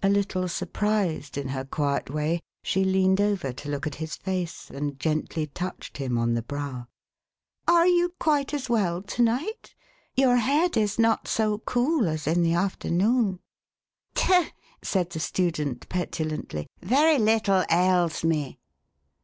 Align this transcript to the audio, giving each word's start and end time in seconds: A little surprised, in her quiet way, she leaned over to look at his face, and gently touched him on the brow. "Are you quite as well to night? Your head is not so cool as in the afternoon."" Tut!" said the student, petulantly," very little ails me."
A 0.00 0.08
little 0.08 0.46
surprised, 0.46 1.36
in 1.36 1.48
her 1.48 1.64
quiet 1.64 2.08
way, 2.08 2.38
she 2.62 2.84
leaned 2.84 3.20
over 3.20 3.52
to 3.52 3.68
look 3.68 3.84
at 3.84 3.96
his 3.96 4.14
face, 4.14 4.70
and 4.70 4.96
gently 5.00 5.48
touched 5.48 5.98
him 5.98 6.16
on 6.18 6.34
the 6.34 6.42
brow. 6.42 6.86
"Are 7.66 7.88
you 7.88 8.14
quite 8.20 8.54
as 8.54 8.70
well 8.70 9.02
to 9.02 9.22
night? 9.22 9.74
Your 10.14 10.36
head 10.36 10.76
is 10.76 11.00
not 11.00 11.26
so 11.26 11.58
cool 11.58 12.06
as 12.06 12.28
in 12.28 12.44
the 12.44 12.54
afternoon."" 12.54 13.40
Tut!" 14.14 14.52
said 14.82 15.10
the 15.10 15.18
student, 15.18 15.88
petulantly," 15.88 16.68
very 16.80 17.18
little 17.18 17.64
ails 17.68 18.22
me." 18.22 18.60